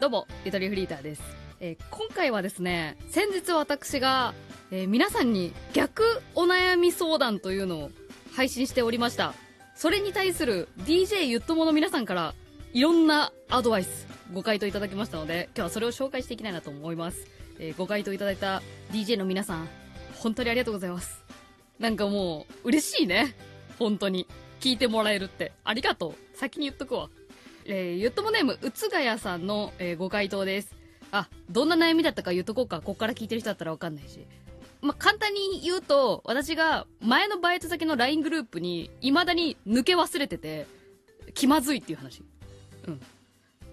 [0.00, 1.22] どうも、ゆとりフリーターです。
[1.60, 4.32] えー今回はですね、先日私が、
[4.70, 7.90] えー皆さんに逆お悩み相談というのを
[8.34, 9.34] 配信しておりました。
[9.74, 12.34] それに対する DJ ゆっともの皆さんから
[12.72, 17.26] いろんなアドバイス、ご回答いただきましたので、今日はそれを紹介していきたいなと思います。
[17.58, 18.62] えーご回答いただいた
[18.92, 19.68] DJ の皆さん、
[20.16, 21.22] 本当にありがとうございます。
[21.78, 23.36] なんかもう、嬉しいね。
[23.78, 24.26] 本当に。
[24.60, 25.52] 聞いてもらえるって。
[25.64, 26.36] ありがとう。
[26.36, 27.08] 先に言っとくわ。
[27.72, 30.74] えー、ゆっともネーム、うつがやさんの、えーご回答です。
[31.12, 32.80] あ、どんな悩みだったか言っとこうか。
[32.80, 34.26] こっから聞いてる人だったらわかんないし。
[34.82, 40.66] まあ、簡単に言うと、私が前のバイト先の LINE グループに未だに抜け忘れてて、
[41.34, 42.24] 気まずいっていう話。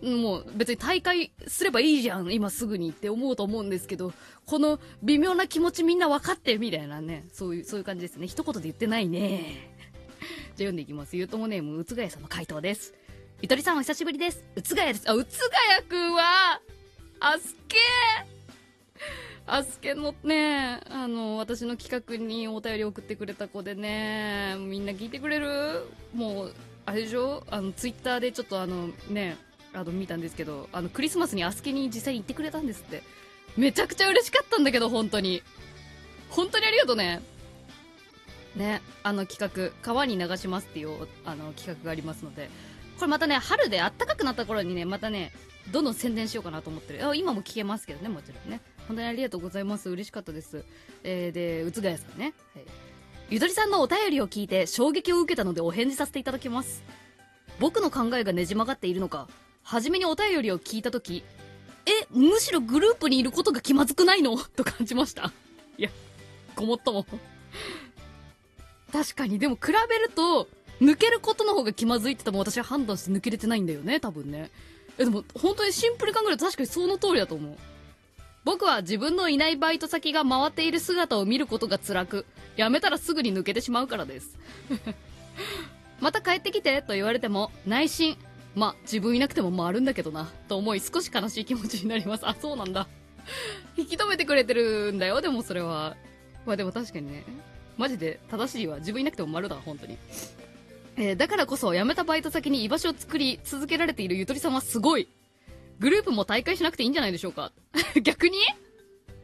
[0.04, 0.22] うん。
[0.22, 4.14] もう別に大会すればいいじゃん、今すぐにって思うと思うんですけど、
[4.46, 8.28] この微妙な気持ちみんな分かってみたいなね、そういう、そういう感じですね。
[8.28, 9.76] 一言で言ってないね。
[10.56, 11.18] じゃあ読んでいきます。
[11.18, 12.94] ゆうともネーム、うつがやさんの回答です。
[13.40, 14.44] ゆとりさんお久しぶりです。
[14.56, 15.08] うつがやです。
[15.08, 16.60] あ、うつがやくんは、
[17.20, 17.78] あすけ
[19.46, 25.86] あすけのね、あの、私の企画にお便り送ってくれた子でね、みんな聞いてくれる？
[26.16, 26.54] もう、
[26.88, 27.44] あれでしょ？
[27.52, 29.38] あの、ツイッターでちょっとあの、ね、
[29.72, 33.04] あの、見たんですけど、あの、クリスマスにあすけに実際に行ってくれたんですって。
[33.56, 35.44] めちゃくちゃ嬉しかったんだけど、本当に。
[36.32, 37.22] 本当にありがとうね。
[38.56, 42.50] ね、あの企画、川に流しますっていう、あの、企画がありますので、
[42.98, 45.32] これまたね、春で暖かくなった頃にね、またね、
[45.72, 47.08] どんどん宣伝しようかなと思ってる。
[47.08, 48.62] あ今も聞けますけどね、もちろんね。
[48.88, 49.90] 本当にありがとうございます。
[49.90, 50.66] 嬉しかったです。
[51.04, 52.34] えー、で、うつがやさんね。
[52.56, 52.66] はい。
[53.30, 56.82] ゆとりさんのお便りを聞いて衝撃を受けたのでお返事させていただきます。
[57.60, 59.28] 僕の考えがねじ曲がっているのか、
[59.64, 61.24] 初めにお便りを聞いたとき、
[61.86, 64.38] え、むしろグループにいることが気まずくないの？
[64.38, 65.32] と感じました。
[65.78, 65.90] いや、
[66.56, 67.06] ごもっとも。
[68.94, 70.48] 確かに、でも比べると、
[70.82, 74.52] 抜けることの方が気まずいって多分私は判断して抜けれてないんだよね、多分ね。
[74.98, 77.58] え、でも本当にシンプルに考えると確かにその通りだと思う。
[78.44, 82.26] 僕は自分のいないバイト先が回っている姿を見ることが辛く、
[82.56, 84.38] 辞めたらすぐに抜けてしまうからです。
[86.00, 88.16] また帰ってきてと言われても、内心、
[88.56, 92.28] まあ自分いなくても回るんだけどな、と思い少し悲しい気持ちになります。
[92.28, 92.88] あ、そうなんだ。
[93.76, 95.98] 引き止めてくれてるんだよ、でもそれは。
[96.46, 97.26] まあでも確かにね、
[97.78, 98.78] マジで正しいわ。
[98.78, 99.98] 自分いなくても丸だ、本当に。
[100.98, 105.08] えーだからこそ辞めたバイト先に居場所を作り続けられているゆとりさんはすごい。
[105.80, 107.52] グループも大会しなくていいんじゃないでしょうか
[108.02, 108.38] 逆に？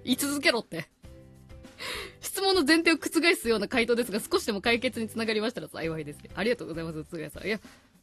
[0.04, 0.88] 言い続けろって。
[2.22, 6.20] 質問の前提を覆すような回答ですが、少しでも解決につながりましたら幸いです。
[6.36, 7.48] ありがとうございます、つがやさん。
[7.48, 7.60] いや、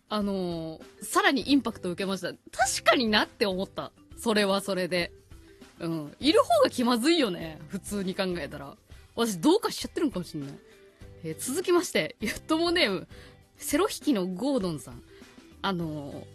[0.09, 2.33] あのーさらにインパクトを受けました。
[2.33, 2.39] 確
[2.85, 3.93] かになって思った。
[4.19, 5.13] それはそれで。
[5.79, 6.17] うん。
[6.19, 7.59] いる方が気まずいよね。
[7.69, 8.77] 普通に考えたら。
[9.15, 10.55] 私どうかしちゃってるのかもしんない。
[11.23, 13.09] えー続きまして、ゆっともネーム、
[13.61, 15.03] セロ引きのゴードンさん。
[15.63, 16.27] あの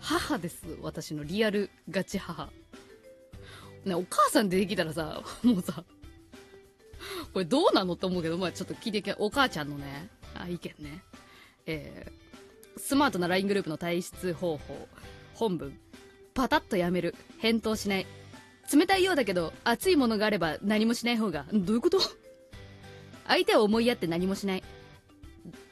[0.00, 0.64] 母です。
[0.80, 2.50] 私のリアルガチ母。
[3.84, 5.84] ね、お母さん出てきたらさ、もうさ、
[7.32, 11.02] これどうなのって思うけど、まあちょっと聞いていけ、お母ちゃんのね、あ意見ね。
[11.66, 14.88] えー、スマートな LINE グループの退出方法。
[15.34, 15.78] 本文。
[16.34, 17.14] パタッとやめる。
[17.38, 18.06] 返答しない。
[18.72, 22.00] 冷たいようだけど、熱いものがあれば何もしない方が、どういうこと？
[23.28, 24.64] 相手を思いやって何もしない。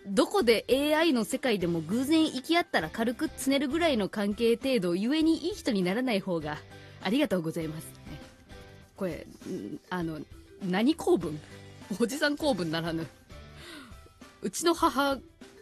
[0.06, 6.58] どこで AI の世界でも偶然行き合ったら軽くつねるぐらいの関係程度、ゆえにいい人にならない方が、
[7.02, 7.84] ありがとうございます。
[7.84, 7.92] ね
[8.96, 9.26] これ、
[9.88, 10.20] あの、
[10.62, 11.38] 何公文？
[11.98, 13.06] おじさん公文ならぬ。
[14.42, 15.18] うちの母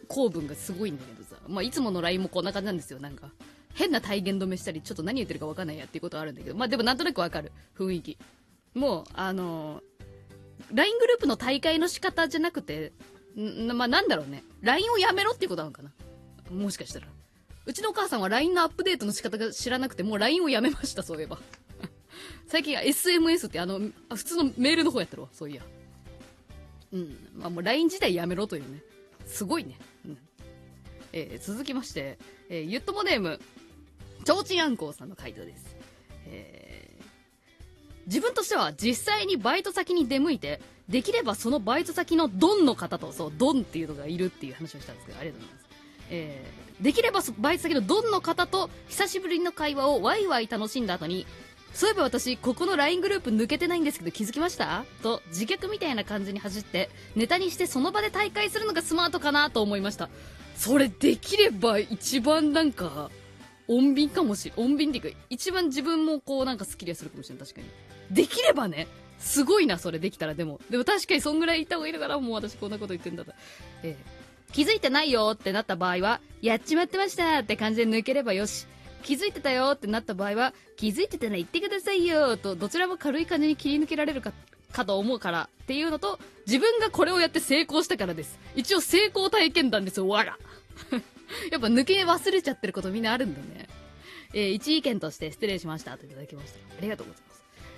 [0.07, 1.35] 公文がすごいんだけどさ。
[1.47, 3.29] まあ、いつもの LINE もこんな感じなんですよ、なんか。
[3.75, 7.51] 変な体言止めしたり、ちょっと何言ってるか分かんないやっていうことはあるんだけど、まあでもなんとなくわかる。
[7.77, 8.17] 雰囲気。
[8.73, 9.81] もう、あの
[10.73, 12.91] LINE グループの大会の仕方じゃなくて、
[13.37, 14.43] んまあなんだろうね。
[14.61, 15.91] LINE をやめろっていうことなのかな。
[16.51, 17.07] もしかしたら。
[17.65, 21.37] うちのお母さんは LINE のアップデートの仕方が知らなくて、もう LINE をやめました、そういえば。
[22.47, 23.79] 最近は SMS ってあの、
[24.15, 25.63] 普通のメールの方やってるわ、そういや。
[26.91, 27.29] うん。
[27.35, 28.81] まあもう LINE 自体やめろというね。
[29.27, 29.77] すごいね。
[30.05, 30.17] うん。
[31.13, 32.17] えー続きまして、
[32.49, 33.39] えーゆっともネーム、
[34.25, 35.75] ちょうちんあんこうさんの回答です。
[36.25, 36.89] えー
[38.07, 40.59] 自分としては実際にバイト先に出向いて、
[40.89, 45.65] できればそのバイト先のドンの方と、そう、ドンっていうのがいるっていう話をしたんですけど、ありがとうございます。
[46.09, 51.27] えーできればバイト先のドンの方と久しぶりの会話をワイワイ楽しんだ後に、
[51.73, 54.85] そういえば私、ここの LINE グループ抜けてないんですけど気づきました？
[55.03, 60.07] と、自虐みたいな感じに走って、ネタにしてその場で大会するのがスマートかなと思いました。
[60.55, 63.11] それできれば一番なんか、
[63.67, 67.67] 穏便かもしれん、穏便っていうか、一番自分もこうなんかスッキリするかもしれない、確かに。
[68.09, 68.87] できればね、
[69.19, 70.59] すごいな、それできたらでも。
[70.69, 73.37] でも確かにそんぐらいいた方がいいのかな、もう私こんなこと言ってんだったら。
[73.83, 74.19] ええ
[74.51, 78.65] 気づいてないよってなった場合は、やっちまってましたって感じで抜ければよし。
[79.03, 84.33] 気づいてたよってなった場合は、気づいてたら言ってくださいよと、どちらも軽い感じに切り抜けられるか、
[84.71, 88.39] かと思うからっていうのと、自分がこれをやって成功したからです。
[88.55, 90.37] 一応成功体験談ですよ、わら。
[91.51, 93.67] やっぱ抜け忘れちゃってることみんなあるんだね。
[94.33, 96.59] えー、一意見として失礼しましたといただきました。
[96.77, 97.28] ありがとうございます。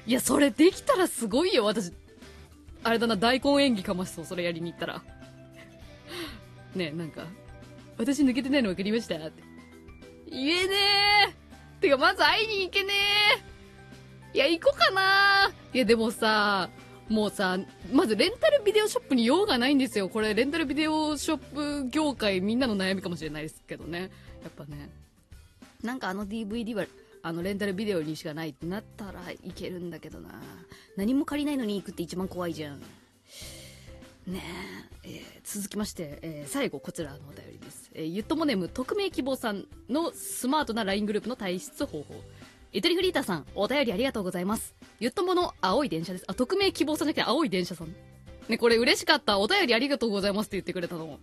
[0.06, 1.94] いや、それできたらすごいよ、私。
[2.84, 5.04] あれだな、大根演技かましそう、それやりに行ったら。
[6.76, 7.26] ねなんか、
[7.98, 9.44] 私抜けてないの分かりましたって。
[10.30, 10.76] 言えね
[11.30, 12.94] えてか、まず会いに行けね
[14.34, 16.70] えいや、行こうかないや、でもさ、
[17.10, 17.60] もうさ、
[17.92, 20.08] まずレンタルビデオショップに用がないんですよ。
[20.08, 24.10] これ、レンタルビデオショップ業界みんなの悩みかもしれないですけどね。
[24.44, 24.90] やっぱね。
[25.84, 26.86] なんかあの DVD は、
[27.24, 30.42] あのレンタルビデオにしかないってなったらいけるんだけどな。
[30.98, 32.80] 何も借りないのに行くって一番怖いじゃん。
[34.28, 34.42] ね
[35.04, 37.90] え、ー、続きまして、えー、最後こちらのお便りです。
[37.94, 42.16] えー、ゆっともネーム匿名希望さんのスマートな LINE グループの退出方法。
[42.72, 44.76] ゆとりフリーターさん、お便りありがとうございます。
[45.00, 46.26] ゆっともの青い電車です。
[46.28, 47.94] あ、匿名希望さんじゃなくて青い電車さん。
[48.48, 49.40] ね、これ嬉しかった。
[49.40, 51.20] お便りありがとうございますって言ってくれたの。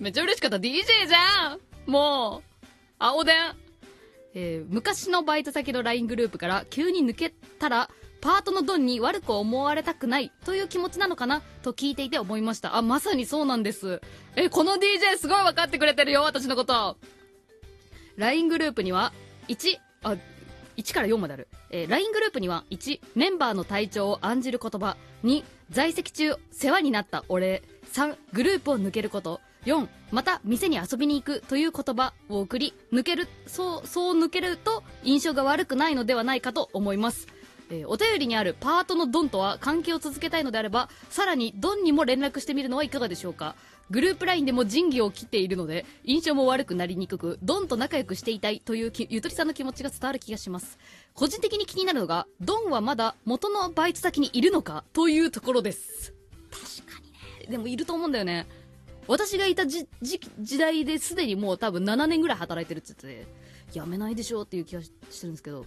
[0.00, 0.56] めっちゃ嬉しかった。
[0.56, 1.60] DJ じゃん
[1.90, 2.66] もう、
[2.98, 3.34] 青電。
[4.34, 7.90] えー、昔のバイト先の LINE グループから急に抜けたら、
[8.20, 12.76] パートのドンに悪く思われたくないという気持ちなのかなと聞いていて思いました。
[12.76, 14.00] あ、まさにそうなんです。
[14.36, 16.96] え、この DJ すごい分かってくれてるよ、私のこと。
[18.16, 19.12] LINE グループには、
[19.48, 20.16] 1、あ、
[20.76, 21.48] 1から4まである。
[21.70, 24.96] えー、LINE グループには、1、メンバーの体調を案じる言葉。
[25.24, 27.62] 2、在籍中、世話になったお礼。
[27.92, 29.40] 3、グループを抜けること。
[29.64, 37.28] 4、また店に遊びに行くという言葉を送り、抜ける、そう、そう抜けると印象が悪くないのではないかと思います。
[37.70, 43.54] えー、お便りにあるパートのドンとは関係を続けたいのであれば、さらにドンにも連絡してみるのはいかがでしょうか
[43.90, 50.78] グループ LINE でも仁義を切っているので、印象も悪くなりにくく、ドンと仲良くしていたいというゆとりさんの気持ちが伝わる気がします。
[51.14, 56.14] 個人的に気になるのが、ドンはまだ元のバイト先にいるのかというところです。
[56.50, 57.18] 確かにね。
[57.50, 58.46] でもいると思うんだよね。
[59.08, 65.66] 私がいたじ時代ですでにもう多分7年ぐらい働いてるって言ってて、やめないでしょっていう気がしてるんですけど。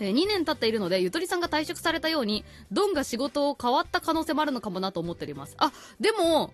[0.00, 5.54] えー、2年経っているので、ゆとりさんが退職されたように、ドンが仕事を変わった可能性もあるのかもなと思っております。
[5.58, 6.52] あ、でも、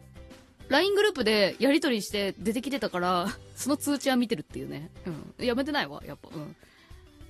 [0.68, 4.90] LINE グループでやり取りして出てきてたから、その通知は見てるっていうね。
[5.38, 5.46] うん。
[5.46, 6.28] やめてないわ、やっぱ。
[6.32, 6.56] うん。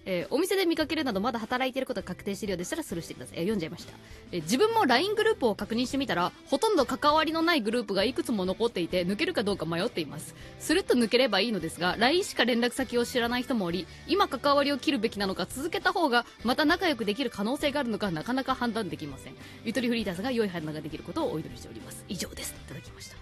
[0.06, 3.38] えー、お店で見かけるなどまだ働いていることが確定しているようでしたらスルーしてください。
[3.38, 3.92] えー、読んじゃいました、
[4.32, 10.34] えー、自分も LINE グループを確認してみたら、ほとんど関わりのないグループがいくつも残っていて、抜けるかどうか迷っています。
[10.58, 19.34] するっと抜ければいいのですが、LINE しか連絡先を知らない人もおり、今関わりを切るべきなのか、続けた方がまた仲良くできる可能性があるのか、なかなか判断できません。
[19.64, 22.04] ゆとりフリーターズが良い判断ができることをお祈りしております。
[22.08, 22.52] 以上です。
[22.52, 23.16] いただきました。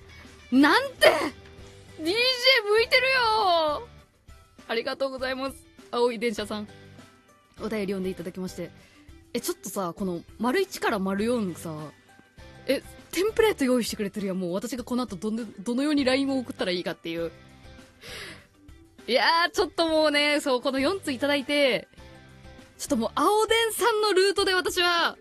[0.53, 1.09] なんて
[2.01, 2.13] !DJ 向
[2.83, 3.89] いてるよ
[4.69, 5.68] ありがとうございます。
[5.91, 6.69] 青い電車さん。
[7.61, 8.71] お便り読んでいただきまして。
[9.33, 11.75] え、ちょっとさ、この、丸1から丸4さ、
[12.67, 14.39] え、テンプレート用意してくれてるやん。
[14.39, 17.33] もう私がこの後どの、どのように LINE を送ったらいいかっていう。
[19.07, 21.89] いやー、ちょっともうね、そう、この4ついただいて、
[22.79, 25.17] ちょっともう、青電さんのルートで私は、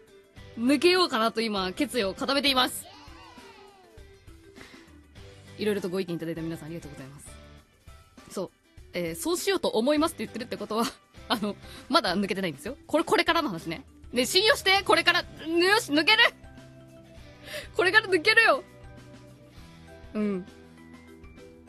[0.59, 2.85] 抜けようかなと今、決意を固めています。
[5.57, 7.37] いろいろとご意見いただいた皆さんありがとうございます。
[8.97, 10.85] えー、そうしようと思いますって言ってるってことは
[11.29, 11.55] あの、
[11.88, 12.75] まだ抜けてないんですよ。
[12.88, 13.86] これ、これからの話ね。
[14.12, 15.25] ね、信用してこれから、よ
[15.79, 16.24] し、抜ける
[17.75, 18.63] これから抜けるよ
[20.15, 20.45] うん。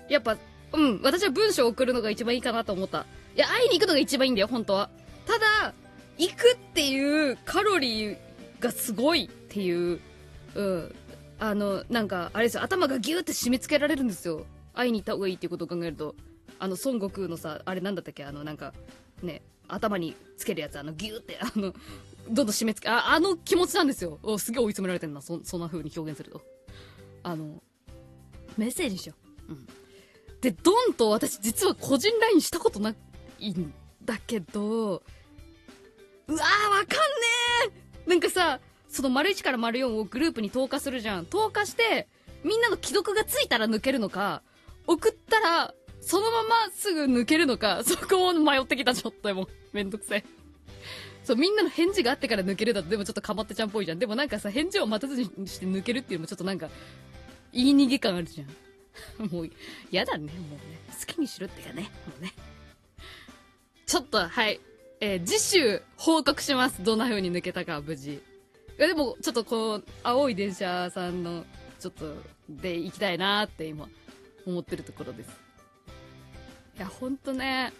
[0.08, 0.38] やっぱ、
[0.72, 3.04] うん、私は文章を送るのが一番いいかなと思った。
[3.36, 4.88] いや、会いに行くのが一番いいんだよ、本当は。
[5.26, 5.74] ただ、
[6.16, 8.16] 行くっていうカロリー
[8.60, 10.00] がすごいっていう、
[10.54, 10.94] うん。
[11.40, 14.46] あの、なんか、あれですよ、頭がギューって締め付けられるんですよ。
[14.72, 16.14] 会いに行った方がいいっていうことを考えると。
[16.58, 18.72] あの、孫悟空のさ、あれなんだったっけあの、なんか、
[19.22, 21.72] ね、頭につけるやつ、あの、ギューって、あの、
[22.30, 24.18] どんどん締め付け、あ、あの気持ちなんですよ。
[24.22, 26.42] おすげえ追い詰められてるな、そ、そんな風に表現すると。
[27.22, 27.62] あの、
[28.56, 29.14] メッセージしよ
[29.48, 29.52] う。
[29.52, 29.66] うん。
[30.40, 32.94] で、ドンと私実は個人 LINE したことな
[33.40, 33.74] いん
[34.04, 37.74] だけど、うわーわかんね
[38.06, 41.26] えなんかさ、その丸1から丸4をグループに投下するじゃん。
[41.26, 42.08] 投下して、
[42.44, 44.42] みんなの既読がついたら抜けるのか、
[44.86, 50.24] 送ったらそのまますぐ抜けるのか、 そこを迷ってきた、ちょっともう、めんどくせえ。
[51.24, 53.98] そう、みんなの返事があってから抜けるだと、でもちょっとかまってちゃんっぽいじゃん。
[53.98, 56.70] でもなんかさ、返事を待たずにして抜けるっていうのもちょっとなんか、
[57.52, 59.30] 言い逃げ感あるじゃん。
[59.30, 59.50] もう、
[59.90, 60.78] やだね、もうね。
[60.98, 62.32] 好きにしろってかね、もうね。
[63.86, 64.60] ちょっと、はい。
[65.00, 66.82] えー、次週、報告します。
[66.82, 68.14] どんな風に抜けたか、無事。
[68.14, 68.20] い
[68.78, 71.44] やでも、ちょっとこう、青い電車さんの、
[71.78, 72.16] ちょっと、
[72.48, 73.88] で行きたいなって今、
[74.46, 75.47] 思ってるところです。
[76.78, 77.72] いや、ほんとね、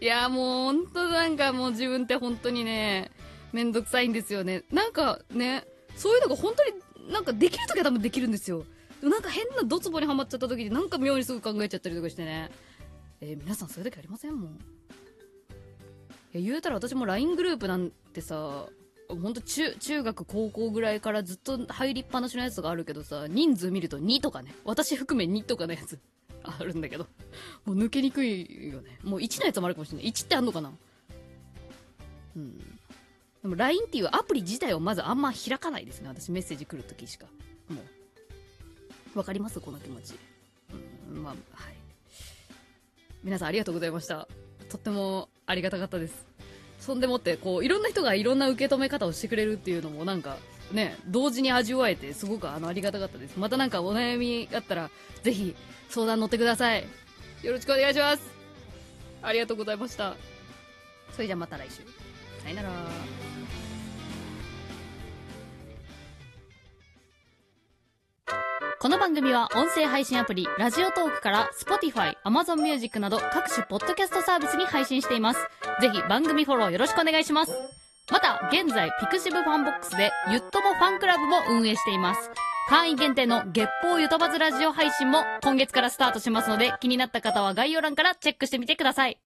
[0.00, 3.10] いや、もう本当なんかもう自分って本当にね、
[3.52, 4.64] めんどくさいんですよね。
[4.72, 8.64] なんかね、そういうのが本当になんかできるときは多分できるんですよ。
[9.00, 12.50] でもなんか変なドツボにはまっちゃった時になんか妙にすぐ考えちゃったりとかしてね。
[13.20, 14.50] えー皆さんそういう時ありませんもん。
[14.52, 14.54] い
[16.32, 18.66] や、言うたら私も LINE グループなんてさ、
[19.08, 25.98] 本当中、中学、高校ぐらいからずっと入りっぱなしのやつがあるけどさ、人数見ると2とかね、私含め2とかのやつ
[26.58, 27.06] あるんだけど、
[27.64, 28.98] もう抜けにくいよね。
[29.02, 30.06] もう1のやつもあるかもしれない。
[30.06, 30.72] 1ってあんのかな？
[32.36, 32.58] うん。
[32.58, 36.08] でも LINE っていうアプリ自体をまずあんま開かないですね。
[36.08, 37.26] 私メッセージ来るときしか。
[37.68, 37.80] も
[39.14, 39.18] う。
[39.18, 39.60] わかります？
[39.60, 40.14] この気持ち。
[41.10, 41.74] うん、まあ、はい。
[43.22, 44.28] 皆さんありがとうございました。
[44.68, 46.26] とってもありがたかったです。
[46.78, 50.38] そんでもって、こう、いろんな人がいろんな受け止め方をしてくれるっていうのもなんか、
[50.72, 53.36] ね、同時に味わえて、すごくあの、ありがたかったです。
[53.36, 54.90] またなんかお悩みあったら、
[55.22, 55.54] ぜひ、
[55.88, 56.84] 相談乗ってください。
[57.42, 58.22] よろしくお願いします。
[59.22, 60.14] ありがとうございました。
[61.12, 61.82] それじゃまた来週。
[62.42, 62.70] さよなら。
[68.82, 75.40] この番組は音声配信アプリ、ラジオトークから Spotify、Amazon Music など各種ポッドキャストサービスに配信しています。
[75.82, 77.79] ぜひ番組フォローよろしくお願いします。
[78.10, 82.30] また、現在、ピクシブファンボックスで、ゆっともファンクラブも運営しています。
[82.68, 89.18] 会員限定の月報ゆとばずラジオ配信も今月からスタートしますので、気になった方は概要欄からチェックしてみてください。